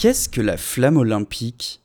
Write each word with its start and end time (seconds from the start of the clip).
Qu'est-ce 0.00 0.30
que 0.30 0.40
la 0.40 0.56
flamme 0.56 0.96
olympique? 0.96 1.82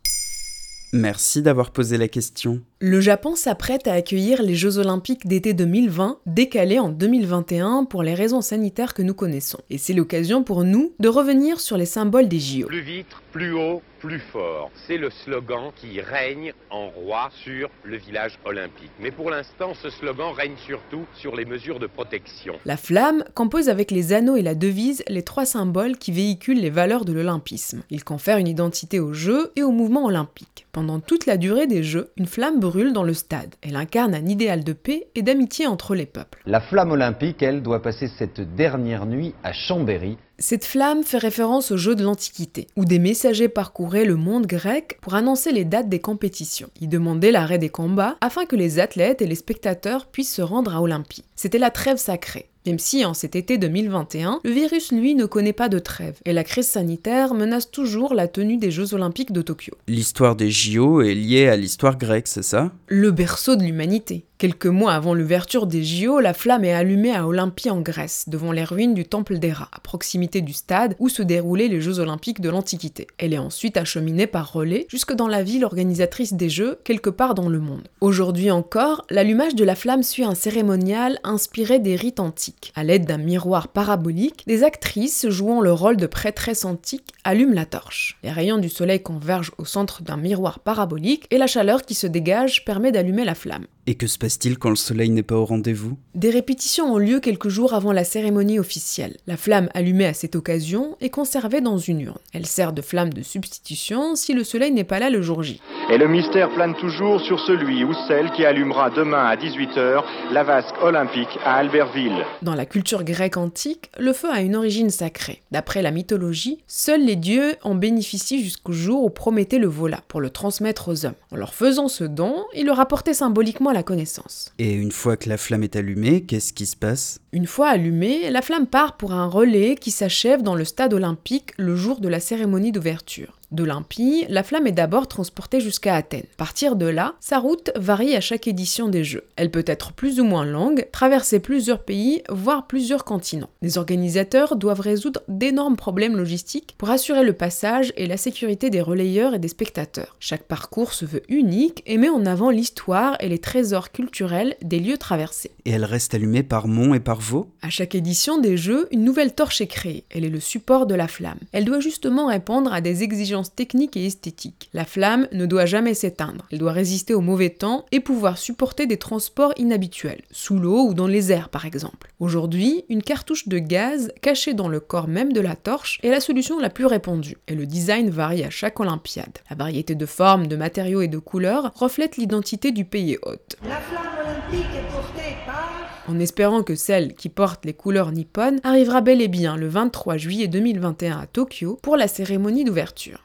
Merci 0.94 1.42
d'avoir 1.42 1.72
posé 1.72 1.98
la 1.98 2.08
question. 2.08 2.62
Le 2.80 3.02
Japon 3.02 3.36
s'apprête 3.36 3.90
à 3.90 3.92
accueillir 3.92 4.42
les 4.42 4.56
Jeux 4.56 4.78
olympiques 4.78 5.28
d'été 5.28 5.54
2020, 5.54 6.20
décalés 6.26 6.80
en 6.80 6.88
2021 6.88 7.84
pour 7.84 8.04
les 8.04 8.14
raisons 8.14 8.40
sanitaires 8.40 8.94
que 8.94 9.02
nous 9.02 9.14
connaissons. 9.14 9.60
Et 9.70 9.78
c'est 9.78 9.92
l'occasion 9.92 10.46
pour 10.46 10.64
nous 10.64 10.94
de 10.98 11.10
revenir 11.10 11.60
sur 11.60 11.76
les 11.76 11.86
symboles 11.86 12.30
des 12.30 12.40
JO. 12.40 12.68
Plus 12.68 12.80
vite, 12.80 13.08
plus 13.34 13.52
haut, 13.52 13.82
plus 14.06 14.20
fort. 14.20 14.70
C'est 14.86 14.98
le 14.98 15.10
slogan 15.10 15.72
qui 15.76 16.00
règne 16.00 16.54
en 16.70 16.90
roi 16.90 17.30
sur 17.44 17.70
le 17.84 17.98
village 17.98 18.38
olympique. 18.46 18.92
Mais 19.00 19.10
pour 19.10 19.32
l'instant, 19.32 19.74
ce 19.74 19.90
slogan 19.90 20.32
règne 20.32 20.56
surtout 20.58 21.06
sur 21.16 21.36
les 21.36 21.44
mesures 21.44 21.80
de 21.80 21.88
protection. 21.88 22.54
La 22.66 22.78
flamme 22.78 23.24
compose 23.34 23.68
avec 23.68 23.90
les 23.90 24.14
anneaux 24.14 24.36
et 24.36 24.44
la 24.44 24.54
devise 24.54 25.04
les 25.08 25.24
trois 25.24 25.46
symboles 25.46 25.98
qui 25.98 26.12
véhiculent 26.12 26.62
les 26.62 26.70
valeurs 26.70 27.04
de 27.04 27.14
l'olympisme. 27.14 27.82
Il 27.90 28.04
confère 28.04 28.38
une 28.38 28.48
identité 28.48 29.00
aux 29.00 29.14
Jeux 29.14 29.52
et 29.56 29.64
au 29.64 29.72
mouvement 29.72 30.06
olympique. 30.06 30.68
Pendant 30.72 31.00
toute 31.00 31.26
la 31.26 31.38
durée 31.38 31.66
des 31.66 31.82
Jeux, 31.82 32.12
une 32.16 32.28
flamme 32.28 32.60
brûle 32.60 32.94
dans 32.94 33.04
le 33.04 33.16
stade. 33.16 33.56
Elle 33.64 33.76
incarne 33.76 34.14
un 34.14 34.28
idéal 34.28 34.64
de 34.64 34.74
paix 34.74 35.08
et 35.16 35.24
d'amitié 35.24 35.66
entre 35.66 35.96
les 35.96 36.06
peuples. 36.06 36.44
La 36.46 36.62
flamme 36.62 36.92
olympique, 36.92 37.42
elle, 37.42 37.64
doit 37.64 37.82
passer 37.82 38.08
cette 38.20 38.42
dernière 38.56 39.08
nuit 39.08 39.34
à 39.44 39.52
Chambéry, 39.52 40.18
cette 40.38 40.66
flamme 40.66 41.04
fait 41.04 41.18
référence 41.18 41.72
aux 41.72 41.78
Jeux 41.78 41.96
de 41.96 42.04
l'Antiquité, 42.04 42.68
où 42.76 42.84
des 42.84 43.00
messagers 43.00 43.48
parcouraient 43.48 44.06
le 44.06 44.18
monde 44.18 44.48
grec 44.48 44.98
pour 45.02 45.16
annoncer 45.16 45.52
les 45.52 45.64
dates 45.64 45.88
des 45.88 46.00
compétitions. 46.00 46.70
Ils 46.82 46.90
demandaient 46.90 47.32
l'arrêt 47.32 47.58
des 47.58 47.70
combats 47.70 48.18
afin 48.20 48.46
que 48.46 48.56
les 48.56 48.80
athlètes 48.80 49.22
et 49.22 49.28
les 49.28 49.36
spectateurs 49.36 50.08
puissent 50.08 50.34
se 50.34 50.42
rendre 50.42 50.76
à 50.76 50.82
Olympie. 50.82 51.24
C'était 51.36 51.58
la 51.58 51.72
trêve 51.72 51.98
sacrée. 51.98 52.50
Même 52.66 52.80
si 52.80 53.06
en 53.06 53.14
cet 53.14 53.36
été 53.36 53.60
2021, 53.60 54.40
le 54.44 54.50
virus 54.50 54.92
lui 54.92 55.14
ne 55.14 55.26
connaît 55.26 55.54
pas 55.54 55.70
de 55.70 55.78
trêve 55.78 56.18
et 56.26 56.34
la 56.34 56.44
crise 56.44 56.68
sanitaire 56.68 57.36
menace 57.36 57.70
toujours 57.70 58.16
la 58.16 58.28
tenue 58.28 58.58
des 58.58 58.72
Jeux 58.72 58.96
olympiques 58.96 59.32
de 59.32 59.44
Tokyo. 59.44 59.76
L'histoire 59.88 60.36
des 60.36 60.50
JO 60.50 61.02
est 61.02 61.14
liée 61.14 61.48
à 61.48 61.58
l'histoire 61.58 61.96
grecque, 61.96 62.28
c'est 62.28 62.44
ça? 62.44 62.72
Le 62.88 63.12
berceau 63.12 63.56
de 63.56 63.64
l'humanité. 63.64 64.26
Quelques 64.38 64.66
mois 64.66 64.92
avant 64.92 65.14
l'ouverture 65.14 65.66
des 65.66 65.82
JO, 65.82 66.20
la 66.20 66.34
flamme 66.34 66.66
est 66.66 66.74
allumée 66.74 67.16
à 67.16 67.26
Olympie 67.26 67.70
en 67.70 67.80
Grèce, 67.80 68.26
devant 68.28 68.52
les 68.52 68.66
ruines 68.66 68.94
du 68.94 69.06
temple 69.06 69.38
d'Héra, 69.38 69.70
à 69.72 69.80
proximité 69.80 70.42
du 70.42 70.52
stade 70.52 70.94
où 71.00 71.08
se 71.08 71.22
déroulaient 71.22 71.70
les 71.70 71.80
Jeux 71.80 72.00
olympiques 72.00 72.42
de 72.42 72.50
l'Antiquité. 72.50 73.08
Elle 73.18 73.34
est 73.34 73.38
ensuite 73.38 73.78
acheminée 73.78 74.28
par 74.28 74.52
relais 74.52 74.88
jusque 74.90 75.14
dans 75.14 75.30
la 75.30 75.42
ville 75.42 75.64
organisatrice 75.64 76.34
des 76.34 76.50
Jeux, 76.50 76.80
quelque 76.84 77.10
part 77.10 77.34
dans 77.34 77.48
le 77.48 77.62
monde. 77.62 77.88
Aujourd'hui 78.02 78.52
encore, 78.52 79.06
l'allumage 79.10 79.56
de 79.56 79.64
la 79.64 79.74
flamme 79.74 80.04
suit 80.04 80.26
un 80.26 80.36
cérémonial 80.36 81.18
inspiré 81.24 81.80
des 81.80 81.96
rites 81.96 82.20
antiques. 82.20 82.74
À 82.76 82.84
l'aide 82.84 83.06
d'un 83.06 83.18
miroir 83.18 83.70
parabolique, 83.70 84.44
des 84.48 84.66
actrices 84.66 85.30
jouant 85.30 85.62
le 85.62 85.72
rôle 85.72 85.96
de 85.96 86.08
prêtresses 86.08 86.66
antiques 86.66 87.14
allument 87.24 87.56
la 87.56 87.66
torche. 87.66 88.18
Les 88.22 88.32
rayons 88.32 88.58
du 88.58 88.68
soleil 88.68 89.02
convergent 89.02 89.54
au 89.58 89.64
centre 89.64 90.02
d'un 90.02 90.18
miroir 90.18 90.60
parabolique 90.60 91.26
et 91.32 91.38
la 91.38 91.48
chaleur 91.48 91.84
qui 91.84 91.94
se 91.94 92.06
dégage 92.06 92.66
permet 92.66 92.92
d'allumer 92.92 93.24
la 93.24 93.34
flamme. 93.34 93.66
Et 93.88 93.94
que 93.94 94.08
se 94.08 94.18
passe-t-il 94.18 94.58
quand 94.58 94.72
le 94.72 94.76
soleil 94.76 95.12
n'est 95.12 95.22
pas 95.22 95.36
au 95.36 95.46
rendez-vous? 95.46 95.96
Des 96.16 96.32
répétitions 96.32 96.92
ont 96.92 96.98
lieu 96.98 97.20
quelques 97.20 97.50
jours 97.50 97.76
avant 97.76 97.92
la 97.92 98.04
cérémonie 98.04 98.58
officielle. 98.58 99.18
La 99.28 99.38
flamme 99.38 99.70
allumée 99.76 100.08
à 100.08 100.16
cette 100.16 100.36
occasion 100.36 100.98
est 101.02 101.12
conservée 101.12 101.62
dans 101.62 101.78
une 101.78 102.02
urne. 102.02 102.18
Elle 102.34 102.48
sert 102.48 102.74
de 102.74 102.82
flamme 102.82 103.14
de 103.14 103.22
substitution 103.22 104.16
si 104.16 104.34
le 104.34 104.44
soleil 104.44 104.72
n'est 104.72 104.86
pas 104.86 104.98
là 104.98 105.12
le 105.12 105.22
jour 105.22 105.44
J. 105.44 105.62
Et 105.92 106.00
le 106.00 106.08
mystère 106.08 106.50
plane 106.50 106.74
toujours 106.74 107.22
sur 107.22 107.40
celui 107.40 107.84
ou 107.84 107.94
celle 108.08 108.32
qui 108.32 108.44
allumera 108.44 108.90
demain 108.90 109.24
à 109.24 109.36
18h 109.36 110.04
la 110.32 110.44
vasque 110.44 110.76
olympique 110.82 111.38
à 111.46 111.58
Albertville. 111.58 112.26
Dans 112.42 112.56
la 112.56 112.66
culture 112.66 113.04
grecque 113.04 113.38
antique, 113.38 113.92
le 114.00 114.14
feu 114.14 114.30
a 114.32 114.42
une 114.42 114.56
origine 114.56 114.90
sacrée. 114.90 115.44
D'après 115.52 115.84
la 115.84 115.92
mythologie, 115.92 116.58
seuls 116.66 117.06
les 117.06 117.16
dieux 117.16 117.54
en 117.62 117.76
bénéficient 117.76 118.44
jusqu'au 118.44 118.74
jour 118.74 119.04
où 119.04 119.12
Prométhée 119.12 119.60
le 119.60 119.68
vola 119.68 120.00
pour 120.08 120.22
le 120.22 120.32
transmettre 120.32 120.90
aux 120.90 121.06
hommes. 121.06 121.14
En 121.32 121.36
leur 121.36 121.54
faisant 121.54 121.88
ce 121.88 122.04
don, 122.04 122.46
il 122.56 122.66
leur 122.66 122.80
apportait 122.80 123.14
symboliquement 123.14 123.75
la 123.76 123.84
connaissance. 123.84 124.52
Et 124.58 124.74
une 124.74 124.92
fois 124.92 125.18
que 125.18 125.30
la 125.30 125.38
flamme 125.38 125.64
est 125.64 125.76
allumée, 125.76 126.22
qu'est-ce 126.24 126.54
qui 126.54 126.66
se 126.66 126.76
passe? 126.76 127.20
Une 127.32 127.46
fois 127.46 127.68
allumée, 127.68 128.32
la 128.32 128.42
flamme 128.42 128.66
part 128.66 128.98
pour 128.98 129.12
un 129.12 129.28
relais 129.28 129.76
qui 129.76 129.92
s'achève 129.92 130.42
dans 130.42 130.56
le 130.56 130.66
stade 130.66 130.94
olympique 130.94 131.52
le 131.58 131.76
jour 131.76 132.00
de 132.00 132.08
la 132.08 132.20
cérémonie 132.20 132.72
d'ouverture 132.72 133.38
d'Olympie, 133.52 134.26
la 134.30 134.44
flamme 134.44 134.68
est 134.68 134.72
d'abord 134.72 135.08
transportée 135.08 135.60
jusqu'à 135.60 135.96
Athènes. 135.96 136.26
À 136.34 136.38
partir 136.38 136.76
de 136.76 136.86
là, 136.86 137.16
sa 137.20 137.40
route 137.40 137.72
varie 137.76 138.16
à 138.16 138.22
chaque 138.22 138.48
édition 138.48 138.88
des 138.88 139.04
Jeux. 139.04 139.26
Elle 139.36 139.52
peut 139.52 139.64
être 139.68 139.94
plus 139.94 140.20
ou 140.20 140.24
moins 140.24 140.46
longue, 140.46 140.88
traverser 140.92 141.40
plusieurs 141.40 141.84
pays, 141.84 142.24
voire 142.30 142.68
plusieurs 142.68 143.06
continents. 143.06 143.50
Les 143.62 143.78
organisateurs 143.78 144.56
doivent 144.56 144.80
résoudre 144.80 145.22
d'énormes 145.28 145.76
problèmes 145.76 146.18
logistiques 146.18 146.76
pour 146.78 146.90
assurer 146.90 147.24
le 147.24 147.34
passage 147.34 147.94
et 147.98 148.08
la 148.08 148.18
sécurité 148.18 148.70
des 148.70 148.82
relayeurs 148.82 149.34
et 149.34 149.40
des 149.40 149.48
spectateurs. 149.48 150.16
Chaque 150.20 150.44
parcours 150.44 150.94
se 150.94 151.06
veut 151.06 151.24
unique 151.30 151.84
et 151.86 151.98
met 151.98 152.10
en 152.10 152.26
avant 152.26 152.50
l'histoire 152.50 153.18
et 153.20 153.30
les 153.30 153.40
trésors 153.40 153.92
culturels 153.92 154.56
des 154.62 154.80
lieux 154.80 154.98
traversés. 154.98 155.52
Et 155.66 155.72
elle 155.72 155.86
reste 155.86 156.14
allumée 156.14 156.44
par 156.44 156.68
Mont 156.68 156.94
et 156.94 157.00
par 157.00 157.20
Vaux? 157.20 157.48
À 157.62 157.70
chaque 157.70 157.96
édition 157.96 158.40
des 158.40 158.58
Jeux, 158.58 158.88
une 158.92 159.04
nouvelle 159.04 159.34
torche 159.34 159.62
est 159.62 159.68
créée. 159.68 160.06
Elle 160.10 160.26
est 160.26 160.30
le 160.30 160.40
support 160.40 160.86
de 160.86 160.96
la 160.96 161.08
flamme. 161.08 161.40
Elle 161.52 161.66
doit 161.66 161.80
justement 161.80 162.28
répondre 162.28 162.74
à 162.74 162.82
des 162.82 163.04
exigences 163.04 163.45
techniques 163.54 163.98
et 163.98 164.06
esthétiques. 164.06 164.70
La 164.74 164.86
flamme 164.86 165.28
ne 165.32 165.46
doit 165.46 165.66
jamais 165.66 165.94
s'éteindre. 165.94 166.48
Elle 166.52 166.60
doit 166.60 166.72
résister 166.72 167.14
au 167.14 167.22
mauvais 167.22 167.50
temps 167.50 167.86
et 167.92 168.00
pouvoir 168.00 168.38
supporter 168.38 168.88
des 168.88 168.98
transports 168.98 169.54
inhabituels, 169.58 170.22
sous 170.32 170.58
l'eau 170.58 170.88
ou 170.88 170.94
dans 170.94 171.08
les 171.08 171.32
airs 171.32 171.50
par 171.50 171.66
exemple. 171.66 172.12
Aujourd'hui, 172.20 172.86
une 172.90 173.04
cartouche 173.04 173.48
de 173.48 173.60
gaz 173.60 174.12
cachée 174.22 174.54
dans 174.54 174.68
le 174.68 174.80
corps 174.80 175.08
même 175.08 175.34
de 175.34 175.42
la 175.42 175.56
torche 175.56 176.00
est 176.04 176.10
la 176.10 176.20
solution 176.20 176.60
la 176.60 176.70
plus 176.70 176.86
répandue, 176.86 177.38
et 177.48 177.56
le 177.56 177.66
design 177.66 178.10
varie 178.10 178.44
à 178.44 178.50
chaque 178.50 178.80
Olympiade. 178.80 179.40
La 179.50 179.56
variété 179.56 179.96
de 179.96 180.06
formes, 180.06 180.48
de 180.48 180.56
matériaux 180.56 181.02
et 181.02 181.08
de 181.08 181.18
couleurs 181.18 181.72
reflète 181.76 182.18
l'identité 182.18 182.72
du 182.72 182.86
pays 182.86 183.18
hôte. 183.22 183.58
La 183.68 183.78
flamme 183.78 184.26
olympique 184.26 184.70
est 184.76 184.92
portée 184.92 185.36
par 185.46 185.76
en 186.08 186.20
espérant 186.20 186.62
que 186.62 186.76
celle 186.76 187.16
qui 187.16 187.30
porte 187.30 187.66
les 187.66 187.74
couleurs 187.74 188.12
nippones 188.12 188.60
arrivera 188.64 189.02
bel 189.02 189.22
et 189.22 189.28
bien 189.28 189.58
le 189.58 189.68
23 189.68 190.18
juillet 190.18 190.48
2021 190.48 191.18
à 191.18 191.26
Tokyo 191.26 191.80
pour 191.82 191.98
la 191.98 192.08
cérémonie 192.08 192.64
d'ouverture. 192.64 193.25